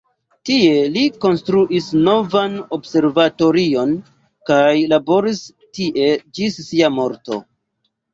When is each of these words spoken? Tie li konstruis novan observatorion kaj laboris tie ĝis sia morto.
Tie 0.49 0.77
li 0.93 1.01
konstruis 1.23 1.89
novan 2.07 2.55
observatorion 2.77 3.91
kaj 4.51 4.71
laboris 4.95 5.43
tie 5.79 6.09
ĝis 6.39 6.57
sia 6.71 6.91
morto. 6.97 7.39